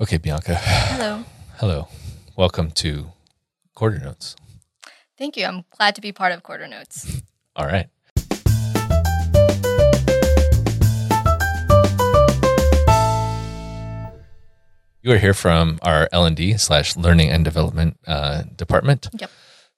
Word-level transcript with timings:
Okay, 0.00 0.16
Bianca. 0.18 0.54
Hello. 0.54 1.24
Hello. 1.56 1.88
Welcome 2.36 2.70
to 2.82 3.08
Quarter 3.74 3.98
Notes. 3.98 4.36
Thank 5.18 5.36
you. 5.36 5.44
I'm 5.44 5.64
glad 5.76 5.96
to 5.96 6.00
be 6.00 6.12
part 6.12 6.30
of 6.30 6.44
Quarter 6.44 6.68
Notes. 6.68 7.20
All 7.56 7.66
right. 7.66 7.88
You 15.02 15.12
are 15.14 15.18
here 15.18 15.34
from 15.34 15.80
our 15.82 16.08
L 16.12 16.24
and 16.26 16.36
D 16.36 16.56
slash 16.58 16.96
Learning 16.96 17.28
and 17.30 17.44
Development 17.44 17.98
uh, 18.06 18.42
department. 18.54 19.08
Yep. 19.18 19.30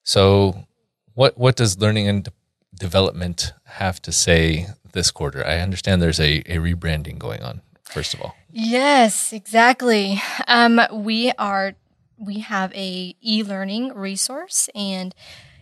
So, 0.03 0.67
what 1.15 1.39
what 1.39 1.57
does 1.57 1.79
Learning 1.79 2.07
and 2.09 2.25
De- 2.25 2.33
Development 2.75 3.55
have 3.65 4.03
to 4.03 4.13
say 4.13 4.67
this 4.93 5.11
quarter? 5.11 5.47
I 5.47 5.61
understand 5.61 6.03
there's 6.03 6.21
a, 6.21 6.41
a 6.41 6.57
rebranding 6.59 7.19
going 7.19 7.43
on. 7.43 7.63
First 7.93 8.15
of 8.15 8.21
all, 8.21 8.35
Yes, 8.53 9.33
exactly. 9.33 10.21
Um, 10.47 10.81
we 10.93 11.33
are 11.39 11.75
we 12.19 12.41
have 12.41 12.73
a 12.75 13.17
e-learning 13.21 13.95
resource, 13.95 14.69
and 14.75 15.15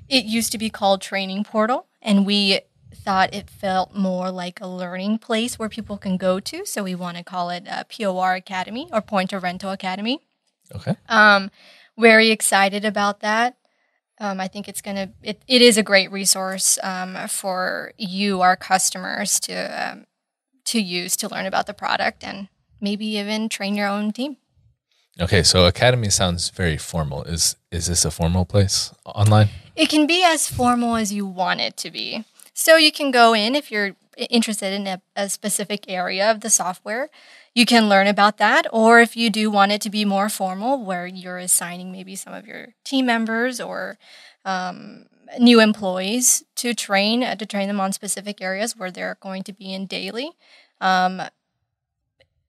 it 0.08 0.24
used 0.24 0.52
to 0.52 0.58
be 0.58 0.70
called 0.70 1.00
Training 1.00 1.44
Portal, 1.44 1.86
and 2.02 2.26
we 2.26 2.60
thought 2.94 3.34
it 3.34 3.48
felt 3.48 3.94
more 3.94 4.30
like 4.30 4.60
a 4.60 4.66
learning 4.66 5.18
place 5.18 5.58
where 5.58 5.68
people 5.68 5.96
can 5.98 6.16
go 6.16 6.40
to, 6.40 6.64
so 6.64 6.82
we 6.82 6.94
want 6.94 7.16
to 7.16 7.24
call 7.24 7.50
it 7.50 7.68
uh, 7.68 7.84
POR 7.84 8.34
Academy 8.34 8.88
or 8.92 9.00
Point 9.00 9.32
of 9.32 9.42
Rental 9.42 9.70
Academy. 9.70 10.20
okay. 10.74 10.96
Um, 11.08 11.50
very 11.98 12.30
excited 12.30 12.84
about 12.84 13.20
that. 13.20 13.56
Um, 14.20 14.40
I 14.40 14.48
think 14.48 14.68
it's 14.68 14.82
gonna 14.82 15.12
it, 15.22 15.42
it 15.46 15.62
is 15.62 15.76
a 15.76 15.82
great 15.82 16.10
resource 16.10 16.78
um, 16.82 17.16
for 17.28 17.92
you, 17.96 18.40
our 18.40 18.56
customers, 18.56 19.38
to 19.40 19.92
um, 19.92 20.06
to 20.68 20.80
use 20.80 21.16
to 21.16 21.28
learn 21.28 21.46
about 21.46 21.66
the 21.66 21.74
product 21.74 22.24
and 22.24 22.48
maybe 22.80 23.06
even 23.06 23.48
train 23.48 23.74
your 23.74 23.88
own 23.88 24.12
team. 24.12 24.36
Okay, 25.20 25.42
so 25.42 25.66
Academy 25.66 26.10
sounds 26.10 26.50
very 26.50 26.76
formal. 26.76 27.24
Is 27.24 27.56
is 27.72 27.86
this 27.86 28.04
a 28.04 28.10
formal 28.10 28.44
place 28.44 28.92
online? 29.04 29.48
It 29.74 29.88
can 29.88 30.06
be 30.06 30.22
as 30.24 30.48
formal 30.48 30.96
as 30.96 31.12
you 31.12 31.26
want 31.26 31.60
it 31.60 31.76
to 31.78 31.90
be. 31.90 32.24
So 32.54 32.76
you 32.76 32.92
can 32.92 33.10
go 33.10 33.34
in 33.34 33.54
if 33.54 33.70
you're 33.70 33.96
interested 34.16 34.72
in 34.72 34.86
a, 34.86 35.00
a 35.16 35.28
specific 35.28 35.84
area 35.88 36.30
of 36.30 36.40
the 36.40 36.50
software. 36.50 37.08
You 37.54 37.66
can 37.66 37.88
learn 37.88 38.06
about 38.06 38.38
that, 38.38 38.66
or 38.72 39.00
if 39.00 39.16
you 39.16 39.30
do 39.30 39.50
want 39.50 39.72
it 39.72 39.80
to 39.82 39.90
be 39.90 40.04
more 40.04 40.28
formal, 40.28 40.84
where 40.84 41.06
you're 41.06 41.38
assigning 41.38 41.90
maybe 41.90 42.14
some 42.14 42.32
of 42.32 42.46
your 42.46 42.74
team 42.84 43.06
members 43.06 43.60
or 43.60 43.98
um, 44.44 45.06
new 45.38 45.60
employees 45.60 46.44
to 46.56 46.74
train 46.74 47.22
uh, 47.22 47.34
to 47.36 47.46
train 47.46 47.68
them 47.68 47.80
on 47.80 47.92
specific 47.92 48.40
areas 48.40 48.76
where 48.76 48.90
they're 48.90 49.18
going 49.20 49.42
to 49.44 49.52
be 49.52 49.72
in 49.72 49.86
daily. 49.86 50.32
Um, 50.80 51.22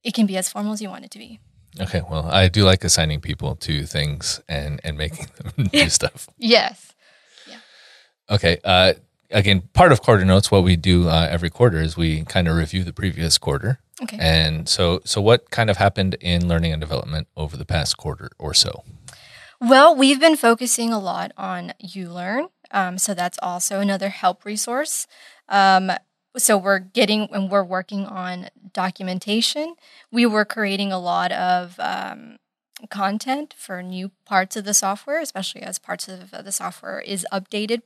it 0.04 0.14
can 0.14 0.26
be 0.26 0.38
as 0.38 0.50
formal 0.50 0.74
as 0.74 0.82
you 0.82 0.90
want 0.90 1.06
it 1.06 1.12
to 1.12 1.20
be. 1.20 1.40
Okay, 1.80 2.02
well, 2.10 2.28
I 2.30 2.48
do 2.48 2.64
like 2.64 2.84
assigning 2.84 3.22
people 3.22 3.56
to 3.58 3.86
things 3.86 4.42
and 4.48 4.80
and 4.84 4.98
making 4.98 5.28
them 5.56 5.68
do 5.68 5.90
stuff. 5.90 6.28
Yes. 6.38 6.94
Okay. 8.30 8.60
Uh, 8.64 8.94
again, 9.32 9.64
part 9.74 9.92
of 9.92 10.02
quarter 10.02 10.26
notes, 10.26 10.52
what 10.52 10.64
we 10.64 10.76
do 10.76 11.08
uh, 11.08 11.28
every 11.30 11.50
quarter 11.50 11.82
is 11.82 11.98
we 11.98 12.24
kind 12.26 12.48
of 12.48 12.56
review 12.56 12.84
the 12.84 12.94
previous 12.94 13.38
quarter. 13.38 13.80
Okay. 14.02 14.18
And 14.20 14.70
so, 14.70 15.02
so 15.04 15.20
what 15.20 15.50
kind 15.52 15.70
of 15.70 15.78
happened 15.78 16.16
in 16.22 16.48
learning 16.48 16.72
and 16.72 16.80
development 16.80 17.28
over 17.36 17.58
the 17.58 17.66
past 17.66 17.98
quarter 17.98 18.30
or 18.38 18.54
so? 18.54 18.84
Well, 19.62 19.96
we've 19.96 20.20
been 20.20 20.38
focusing 20.38 20.94
a 20.94 21.00
lot 21.00 21.32
on 21.38 21.74
ULearn. 21.84 22.50
Um, 22.72 22.98
so 22.98 23.14
that's 23.14 23.40
also 23.42 23.80
another 23.80 24.10
help 24.10 24.46
resource. 24.46 25.08
Um, 25.50 25.92
so 26.38 26.58
we're 26.58 26.80
getting 26.80 27.28
and 27.32 27.50
we're 27.52 27.64
working 27.64 28.06
on 28.06 28.50
documentation. 28.72 29.76
We 30.12 30.26
were 30.26 30.46
creating 30.46 30.92
a 30.92 31.00
lot 31.00 31.32
of 31.32 31.80
um, 31.80 32.38
content 32.90 33.54
for 33.58 33.82
new 33.82 34.12
parts 34.26 34.56
of 34.56 34.64
the 34.64 34.74
software, 34.74 35.20
especially 35.20 35.62
as 35.62 35.80
parts 35.80 36.08
of 36.08 36.32
the 36.32 36.52
software 36.52 37.00
is 37.00 37.26
updated 37.32 37.82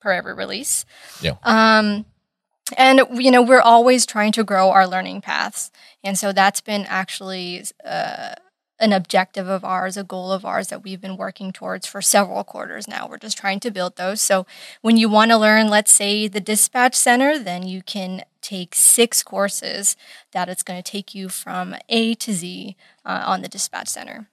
per 0.00 0.12
every 0.12 0.34
release. 0.34 0.84
Yeah. 1.20 1.34
Um, 1.42 2.06
and 2.76 3.00
you 3.12 3.32
know 3.32 3.42
we're 3.42 3.60
always 3.60 4.06
trying 4.06 4.30
to 4.32 4.44
grow 4.44 4.70
our 4.70 4.86
learning 4.86 5.22
paths, 5.22 5.72
and 6.04 6.16
so 6.16 6.32
that's 6.32 6.60
been 6.60 6.86
actually 6.88 7.64
uh, 7.84 8.34
an 8.80 8.92
objective 8.92 9.46
of 9.48 9.64
ours, 9.64 9.96
a 9.96 10.02
goal 10.02 10.32
of 10.32 10.44
ours 10.44 10.68
that 10.68 10.82
we've 10.82 11.00
been 11.00 11.16
working 11.16 11.52
towards 11.52 11.86
for 11.86 12.00
several 12.00 12.42
quarters 12.42 12.88
now. 12.88 13.06
We're 13.06 13.18
just 13.18 13.38
trying 13.38 13.60
to 13.60 13.70
build 13.70 13.96
those. 13.96 14.20
So 14.20 14.46
when 14.80 14.96
you 14.96 15.08
want 15.08 15.30
to 15.30 15.36
learn, 15.36 15.68
let's 15.68 15.92
say 15.92 16.26
the 16.26 16.40
dispatch 16.40 16.94
center, 16.94 17.38
then 17.38 17.62
you 17.66 17.82
can 17.82 18.24
take 18.40 18.74
six 18.74 19.22
courses 19.22 19.96
that 20.32 20.48
it's 20.48 20.62
going 20.62 20.82
to 20.82 20.90
take 20.90 21.14
you 21.14 21.28
from 21.28 21.76
A 21.90 22.14
to 22.14 22.32
Z 22.32 22.74
uh, 23.04 23.22
on 23.26 23.42
the 23.42 23.48
dispatch 23.48 23.88
center. 23.88 24.28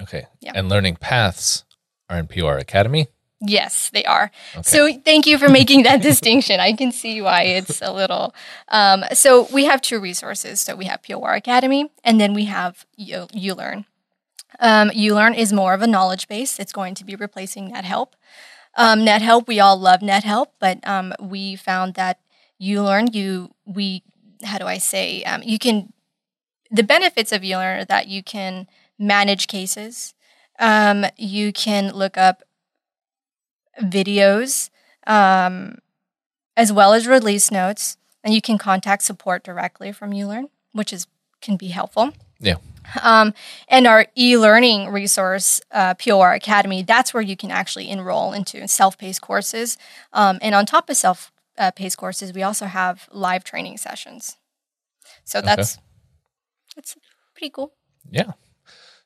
Okay. 0.00 0.26
Yeah. 0.40 0.52
And 0.54 0.68
learning 0.68 0.96
paths 0.96 1.64
are 2.10 2.18
in 2.18 2.26
POR 2.26 2.58
Academy. 2.58 3.06
Yes, 3.44 3.90
they 3.90 4.04
are. 4.04 4.30
Okay. 4.54 4.62
So 4.62 4.92
thank 5.04 5.26
you 5.26 5.36
for 5.36 5.48
making 5.48 5.82
that 5.82 6.00
distinction. 6.10 6.60
I 6.60 6.72
can 6.74 6.92
see 6.92 7.20
why 7.20 7.42
it's 7.42 7.82
a 7.82 7.92
little. 7.92 8.34
Um, 8.68 9.04
so 9.14 9.48
we 9.52 9.64
have 9.64 9.82
two 9.82 10.00
resources. 10.00 10.60
So 10.60 10.76
we 10.76 10.84
have 10.84 11.02
POR 11.02 11.34
Academy, 11.34 11.90
and 12.04 12.20
then 12.20 12.34
we 12.34 12.44
have 12.44 12.86
U- 12.96 13.26
ULearn. 13.34 13.84
Um, 14.62 14.90
ULearn 14.90 15.36
is 15.36 15.52
more 15.52 15.74
of 15.74 15.82
a 15.82 15.88
knowledge 15.88 16.28
base. 16.28 16.60
It's 16.60 16.72
going 16.72 16.94
to 16.94 17.04
be 17.04 17.16
replacing 17.16 17.72
NetHelp. 17.72 18.12
Um, 18.76 19.00
NetHelp, 19.00 19.48
we 19.48 19.58
all 19.60 19.76
love 19.76 20.00
NetHelp, 20.00 20.46
but 20.60 20.78
um, 20.86 21.12
we 21.20 21.56
found 21.56 21.94
that 21.94 22.20
ULearn, 22.60 23.12
you 23.12 23.50
we 23.66 24.04
how 24.44 24.58
do 24.58 24.66
I 24.66 24.78
say 24.78 25.22
um, 25.24 25.42
you 25.42 25.58
can 25.58 25.92
the 26.70 26.84
benefits 26.84 27.32
of 27.32 27.42
ULearn 27.42 27.82
are 27.82 27.84
that 27.84 28.06
you 28.06 28.22
can 28.22 28.68
manage 28.98 29.48
cases. 29.48 30.14
Um, 30.58 31.06
you 31.18 31.52
can 31.52 31.90
look 31.90 32.16
up 32.16 32.44
videos 33.82 34.70
um, 35.06 35.78
as 36.56 36.72
well 36.72 36.92
as 36.92 37.08
release 37.08 37.50
notes, 37.50 37.96
and 38.22 38.32
you 38.32 38.40
can 38.40 38.58
contact 38.58 39.02
support 39.02 39.42
directly 39.42 39.90
from 39.90 40.12
ULearn, 40.12 40.48
which 40.72 40.92
is 40.92 41.08
can 41.40 41.56
be 41.56 41.68
helpful. 41.68 42.12
Yeah. 42.38 42.56
Um, 43.00 43.32
and 43.68 43.86
our 43.86 44.06
e-learning 44.16 44.88
resource, 44.90 45.60
uh, 45.70 45.94
POR 45.94 46.32
Academy, 46.34 46.82
that's 46.82 47.14
where 47.14 47.22
you 47.22 47.36
can 47.36 47.50
actually 47.50 47.88
enroll 47.88 48.32
into 48.32 48.66
self-paced 48.68 49.20
courses. 49.22 49.78
Um, 50.12 50.38
and 50.42 50.54
on 50.54 50.66
top 50.66 50.90
of 50.90 50.96
self-paced 50.96 51.96
courses, 51.96 52.32
we 52.32 52.42
also 52.42 52.66
have 52.66 53.08
live 53.12 53.44
training 53.44 53.78
sessions. 53.78 54.36
So 55.24 55.38
Okay. 55.38 55.46
that's 55.46 55.78
that's 56.76 56.96
pretty 57.34 57.50
cool. 57.50 57.72
Yeah. 58.10 58.32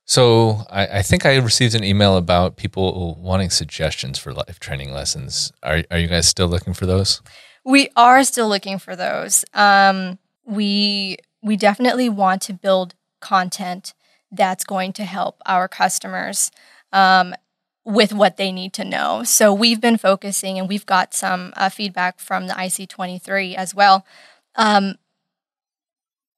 So 0.05 0.65
I, 0.71 0.99
I 0.99 1.03
think 1.03 1.27
I 1.27 1.37
received 1.37 1.75
an 1.75 1.83
email 1.83 2.17
about 2.17 2.57
people 2.57 3.17
wanting 3.21 3.51
suggestions 3.51 4.19
for 4.19 4.33
live 4.33 4.61
training 4.61 4.93
lessons. 4.93 5.53
Are, 5.65 5.83
are 5.91 5.99
you 5.99 6.07
guys 6.07 6.29
still 6.29 6.47
looking 6.47 6.75
for 6.75 6.87
those? 6.87 7.21
We 7.65 7.89
are 7.97 8.23
still 8.23 8.49
looking 8.49 8.79
for 8.79 8.95
those. 8.95 9.45
Um, 9.53 10.19
we 10.45 11.17
we 11.43 11.57
definitely 11.57 12.09
want 12.09 12.43
to 12.43 12.53
build 12.53 12.95
content 13.27 13.93
that's 14.31 14.63
going 14.65 14.93
to 14.93 15.05
help 15.05 15.43
our 15.47 15.67
customers 15.67 16.53
um, 16.93 17.35
with 17.85 18.13
what 18.13 18.37
they 18.37 18.53
need 18.53 18.73
to 18.75 18.85
know. 18.85 19.25
So 19.25 19.53
we've 19.53 19.81
been 19.81 19.99
focusing, 19.99 20.59
and 20.59 20.69
we've 20.69 20.87
got 20.87 21.13
some 21.13 21.53
uh, 21.57 21.69
feedback 21.69 22.21
from 22.21 22.47
the 22.47 22.55
IC23 22.55 23.57
as 23.57 23.75
well. 23.75 24.07
Um, 24.55 24.95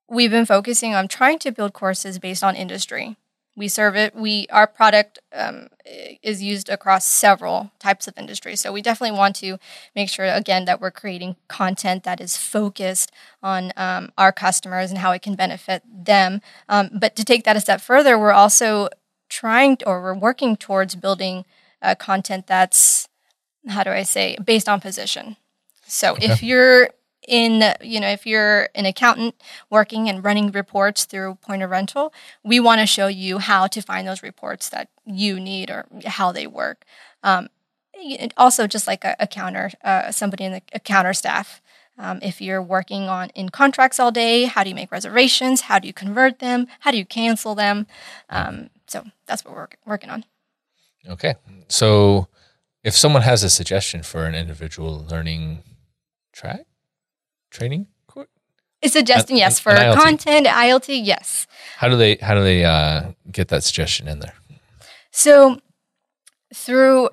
we've 0.09 0.31
been 0.31 0.47
focusing 0.47 0.94
on 0.94 1.09
trying 1.09 1.38
to 1.41 1.53
build 1.53 1.75
courses 1.75 2.19
based 2.19 2.43
on 2.43 2.56
industry. 2.56 3.16
We 3.59 3.67
serve 3.67 3.97
it. 3.97 4.15
We 4.15 4.47
our 4.51 4.69
product 4.69 5.19
um, 5.33 5.69
is 6.23 6.41
used 6.43 6.69
across 6.69 7.05
several 7.05 7.73
types 7.81 8.07
of 8.07 8.17
industries. 8.17 8.61
So 8.61 8.73
we 8.73 8.83
definitely 8.83 9.19
want 9.19 9.35
to 9.37 9.59
make 9.97 10.09
sure 10.09 10.27
again 10.27 10.65
that 10.67 10.81
we're 10.81 10.93
creating 10.93 11.35
content 11.49 12.05
that 12.05 12.21
is 12.21 12.37
focused 12.37 13.11
on 13.43 13.73
um, 13.77 14.13
our 14.17 14.31
customers 14.31 14.91
and 14.91 14.99
how 15.01 15.11
it 15.11 15.23
can 15.23 15.35
benefit 15.35 15.83
them. 15.85 16.41
Um, 16.69 16.91
but 16.95 17.17
to 17.17 17.25
take 17.25 17.43
that 17.45 17.57
a 17.57 17.61
step 17.61 17.81
further, 17.81 18.17
we're 18.17 18.31
also 18.31 18.89
trying 19.28 19.78
or 19.84 20.01
we're 20.01 20.15
working 20.15 20.57
towards 20.57 20.95
building 20.95 21.45
uh, 21.83 21.97
content 21.97 22.47
that's 22.47 23.09
how 23.66 23.83
do 23.83 23.91
I 23.91 24.04
say 24.04 24.37
based 24.43 24.69
on 24.69 24.81
position. 24.81 25.37
So 25.87 26.16
if 26.21 26.43
you're 26.43 26.91
in 27.28 27.75
you 27.83 28.01
know 28.01 28.09
if 28.09 28.27
you're 28.27 28.69
an 28.75 28.86
accountant 28.86 29.34
working 29.71 30.09
and 30.09 30.25
running 30.25 30.51
reports 30.51 31.04
through 31.04 31.36
point 31.36 31.63
of 31.63 31.71
rental 31.71 32.13
we 32.42 32.59
want 32.59 32.80
to 32.80 32.86
show 32.86 33.07
you 33.07 33.39
how 33.39 33.66
to 33.66 33.80
find 33.80 34.09
those 34.09 34.22
reports 34.22 34.69
that 34.71 34.89
you 35.04 35.39
need 35.39 35.71
or 35.71 35.86
how 36.07 36.33
they 36.33 36.47
work. 36.47 36.84
Um, 37.22 37.48
also 38.36 38.66
just 38.66 38.86
like 38.86 39.04
a, 39.04 39.16
a 39.19 39.27
counter 39.27 39.71
uh, 39.84 40.10
somebody 40.10 40.45
in 40.45 40.53
the 40.53 40.63
a 40.72 40.80
counter 40.80 41.13
staff. 41.13 41.60
Um, 42.01 42.21
if 42.22 42.41
you're 42.41 42.63
working 42.63 43.09
on 43.09 43.30
in 43.30 43.48
contracts 43.48 43.98
all 43.98 44.13
day 44.13 44.45
how 44.45 44.63
do 44.63 44.71
you 44.71 44.75
make 44.75 44.92
reservations? 44.92 45.63
How 45.63 45.78
do 45.78 45.86
you 45.86 45.92
convert 45.92 46.39
them? 46.39 46.66
How 46.80 46.91
do 46.91 46.98
you 46.98 47.04
cancel 47.04 47.54
them? 47.54 47.86
Um, 48.30 48.71
so 48.86 49.04
that's 49.27 49.45
what 49.45 49.54
we're 49.54 49.69
working 49.84 50.10
on. 50.10 50.25
Okay. 51.09 51.34
So 51.69 52.28
if 52.84 52.97
someone 52.97 53.22
has 53.22 53.42
a 53.42 53.51
suggestion 53.51 54.03
for 54.03 54.25
an 54.25 54.34
individual 54.34 55.04
learning 55.10 55.63
track, 56.33 56.67
training, 57.50 57.86
cour- 58.06 58.28
Suggesting 58.84 59.36
An- 59.36 59.41
yes 59.41 59.59
for 59.60 59.72
an 59.72 59.92
ILT. 59.92 59.95
content 59.95 60.47
ILT. 60.47 60.89
Yes. 61.04 61.47
How 61.77 61.89
do 61.89 61.97
they 61.97 62.16
how 62.16 62.34
do 62.34 62.42
they 62.42 62.65
uh, 62.65 63.12
get 63.30 63.48
that 63.48 63.65
suggestion 63.65 64.09
in 64.09 64.21
there? 64.21 64.34
So 65.10 65.59
through 66.54 67.10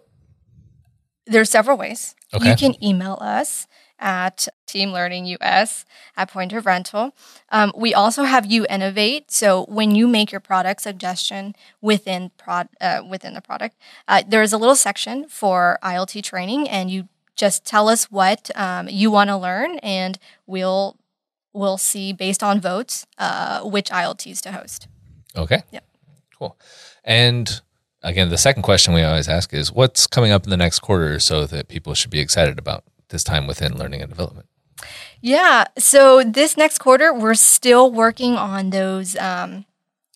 there's 1.25 1.49
several 1.49 1.77
ways. 1.77 2.15
Okay. 2.33 2.49
You 2.49 2.55
can 2.55 2.83
email 2.83 3.17
us 3.21 3.67
at 3.97 4.47
Team 4.67 4.91
Learning 4.91 5.25
US 5.39 5.85
at 6.17 6.29
Point 6.29 6.51
of 6.53 6.65
Rental. 6.65 7.15
Um, 7.49 7.71
we 7.75 7.93
also 7.93 8.23
have 8.23 8.45
You 8.45 8.65
Innovate. 8.69 9.31
So 9.31 9.65
when 9.69 9.95
you 9.95 10.07
make 10.07 10.31
your 10.31 10.41
product 10.41 10.81
suggestion 10.81 11.55
within 11.81 12.31
prod 12.38 12.67
uh, 12.81 13.01
within 13.09 13.33
the 13.33 13.41
product, 13.41 13.75
uh, 14.07 14.21
there 14.27 14.41
is 14.43 14.51
a 14.53 14.57
little 14.57 14.75
section 14.75 15.27
for 15.29 15.79
ILT 15.81 16.21
training, 16.23 16.67
and 16.69 16.91
you 16.91 17.07
just 17.35 17.65
tell 17.65 17.89
us 17.89 18.05
what 18.11 18.49
um, 18.55 18.87
you 18.89 19.11
want 19.11 19.29
to 19.29 19.37
learn, 19.37 19.79
and 19.79 20.17
we'll 20.45 20.97
we'll 21.53 21.77
see 21.77 22.13
based 22.13 22.43
on 22.43 22.59
votes 22.59 23.05
uh, 23.17 23.61
which 23.61 23.89
ILTs 23.89 24.41
to 24.41 24.51
host. 24.51 24.87
Okay. 25.35 25.63
Yeah. 25.71 25.79
Cool. 26.37 26.57
And 27.03 27.61
again, 28.03 28.29
the 28.29 28.37
second 28.37 28.63
question 28.63 28.93
we 28.93 29.01
always 29.03 29.27
ask 29.27 29.53
is 29.53 29.71
what's 29.71 30.07
coming 30.07 30.31
up 30.31 30.43
in 30.43 30.49
the 30.49 30.57
next 30.57 30.79
quarter 30.79 31.15
or 31.15 31.19
so 31.19 31.45
that 31.45 31.67
people 31.67 31.93
should 31.93 32.11
be 32.11 32.19
excited 32.19 32.59
about 32.59 32.83
this 33.09 33.23
time 33.23 33.47
within 33.47 33.77
learning 33.77 34.01
and 34.01 34.09
development? 34.09 34.47
Yeah. 35.21 35.65
So 35.77 36.23
this 36.23 36.57
next 36.57 36.79
quarter, 36.79 37.13
we're 37.13 37.35
still 37.35 37.91
working 37.91 38.35
on 38.35 38.69
those. 38.69 39.15
Um, 39.17 39.65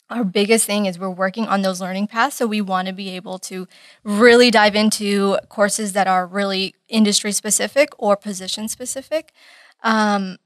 our 0.10 0.24
biggest 0.24 0.66
thing 0.66 0.86
is 0.86 0.98
we're 0.98 1.10
working 1.10 1.46
on 1.46 1.62
those 1.62 1.80
learning 1.80 2.08
paths. 2.08 2.36
So 2.38 2.48
we 2.48 2.62
want 2.62 2.88
to 2.88 2.94
be 2.94 3.10
able 3.10 3.38
to 3.40 3.68
really 4.04 4.50
dive 4.50 4.76
into 4.76 5.38
courses 5.50 5.94
that 5.94 6.08
are 6.08 6.26
really 6.26 6.76
industry 6.88 7.32
specific 7.32 7.90
or 7.98 8.16
position 8.16 8.68
specific. 8.68 9.32
Um, 9.84 10.38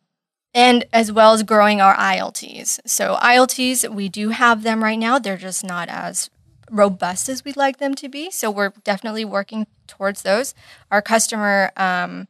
and 0.53 0.85
as 0.93 1.11
well 1.11 1.33
as 1.33 1.43
growing 1.43 1.81
our 1.81 1.95
ILTs. 1.95 2.79
So 2.85 3.15
ILTs, 3.15 3.89
we 3.89 4.09
do 4.09 4.29
have 4.29 4.63
them 4.63 4.83
right 4.83 4.99
now. 4.99 5.17
They're 5.17 5.37
just 5.37 5.63
not 5.63 5.89
as 5.89 6.29
robust 6.69 7.29
as 7.29 7.43
we'd 7.43 7.57
like 7.57 7.77
them 7.77 7.95
to 7.95 8.09
be. 8.09 8.29
So 8.29 8.51
we're 8.51 8.73
definitely 8.83 9.25
working 9.25 9.65
towards 9.87 10.21
those. 10.21 10.53
Our 10.91 11.01
customer, 11.01 11.71
um, 11.75 12.27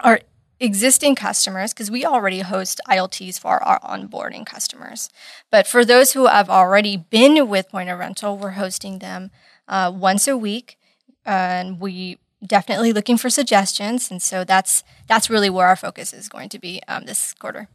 our 0.00 0.20
existing 0.60 1.14
customers, 1.14 1.72
because 1.72 1.90
we 1.90 2.04
already 2.04 2.40
host 2.40 2.80
ILTs 2.88 3.40
for 3.40 3.62
our 3.62 3.80
onboarding 3.80 4.46
customers. 4.46 5.08
But 5.50 5.66
for 5.66 5.84
those 5.84 6.12
who 6.12 6.26
have 6.26 6.50
already 6.50 6.96
been 6.96 7.48
with 7.48 7.70
Point 7.70 7.90
of 7.90 7.98
Rental, 7.98 8.36
we're 8.36 8.50
hosting 8.50 8.98
them 8.98 9.30
uh, 9.66 9.92
once 9.94 10.28
a 10.28 10.36
week, 10.36 10.78
and 11.24 11.80
we 11.80 12.18
definitely 12.44 12.92
looking 12.92 13.16
for 13.16 13.30
suggestions. 13.30 14.10
And 14.10 14.22
so 14.22 14.44
that's 14.44 14.84
that's 15.06 15.30
really 15.30 15.50
where 15.50 15.66
our 15.66 15.76
focus 15.76 16.12
is 16.12 16.28
going 16.28 16.48
to 16.50 16.58
be 16.58 16.80
um, 16.88 17.04
this 17.04 17.34
quarter. 17.34 17.68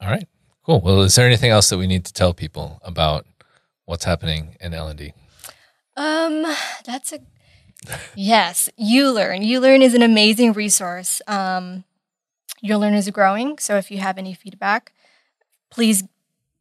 All 0.00 0.10
right. 0.10 0.26
Cool. 0.64 0.80
Well, 0.80 1.02
is 1.02 1.14
there 1.14 1.26
anything 1.26 1.50
else 1.50 1.68
that 1.70 1.78
we 1.78 1.86
need 1.86 2.04
to 2.06 2.12
tell 2.12 2.34
people 2.34 2.80
about 2.82 3.26
what's 3.84 4.04
happening 4.04 4.56
in 4.60 4.74
L&D? 4.74 5.12
Um, 5.96 6.44
that's 6.84 7.12
a 7.12 7.20
yes. 8.14 8.68
ULearn. 8.78 9.44
ULearn 9.44 9.80
is 9.80 9.94
an 9.94 10.02
amazing 10.02 10.52
resource. 10.52 11.22
Um, 11.26 11.84
ULearn 12.66 12.94
is 12.94 13.08
growing, 13.10 13.58
so 13.58 13.76
if 13.76 13.90
you 13.90 13.98
have 13.98 14.18
any 14.18 14.34
feedback, 14.34 14.92
please 15.70 16.04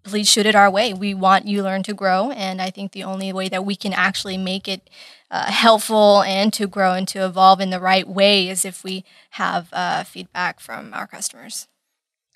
please 0.04 0.30
shoot 0.30 0.46
it 0.46 0.56
our 0.56 0.70
way. 0.70 0.94
We 0.94 1.14
want 1.16 1.48
ULearn 1.48 1.84
to 1.86 1.94
grow, 1.94 2.30
and 2.32 2.62
I 2.62 2.70
think 2.70 2.92
the 2.92 3.04
only 3.04 3.34
way 3.34 3.50
that 3.50 3.66
we 3.66 3.76
can 3.76 3.92
actually 3.92 4.38
make 4.38 4.68
it 4.68 4.88
uh, 5.32 5.52
helpful 5.52 6.22
and 6.22 6.54
to 6.54 6.68
grow 6.68 6.94
and 6.94 7.08
to 7.08 7.26
evolve 7.26 7.60
in 7.60 7.72
the 7.72 7.80
right 7.80 8.08
way 8.08 8.48
is 8.48 8.64
if 8.66 8.84
we 8.84 9.04
have 9.32 9.68
uh, 9.74 10.04
feedback 10.04 10.60
from 10.60 10.94
our 10.94 11.08
customers. 11.08 11.68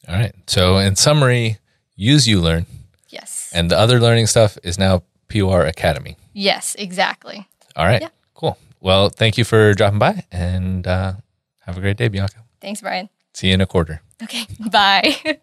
All 0.08 0.16
right. 0.16 0.34
So, 0.48 0.78
in 0.78 0.96
summary, 0.96 1.60
use 1.96 2.28
ULearn. 2.28 2.66
Yes. 3.10 3.50
and 3.54 3.72
the 3.72 3.78
other 3.78 4.00
learning 4.00 4.28
stuff 4.28 4.58
is 4.64 4.78
now 4.78 5.02
POR 5.30 5.66
Academy. 5.66 6.16
yes, 6.34 6.76
exactly. 6.78 7.48
All 7.76 7.86
right. 7.86 8.02
Yeah. 8.02 8.10
Cool. 8.36 8.56
Well, 8.82 9.10
thank 9.10 9.38
you 9.38 9.44
for 9.44 9.74
dropping 9.74 10.00
by, 10.00 10.26
and 10.32 10.86
uh, 10.86 11.14
have 11.62 11.78
a 11.78 11.82
great 11.82 11.98
day, 11.98 12.08
Bianca. 12.08 12.44
Thanks, 12.62 12.82
Brian. 12.82 13.10
See 13.34 13.48
you 13.48 13.54
in 13.54 13.62
a 13.62 13.66
quarter. 13.68 14.02
Okay, 14.24 14.46
bye. 14.72 15.16